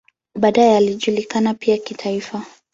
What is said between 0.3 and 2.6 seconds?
Baadaye alijulikana pia kitaifa.